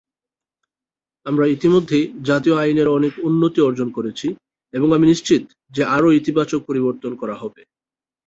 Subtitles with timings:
[1.25, 4.27] আমরা ইতিমধ্যেই জাতীয় আইনের অনেক উন্নতি অর্জন করেছি
[4.73, 5.43] এবং আমি নিশ্চিত
[5.71, 7.61] যে আরও ইতিবাচক পরিবর্তন করা হবে।